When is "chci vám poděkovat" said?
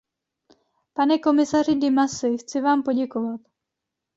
2.37-3.41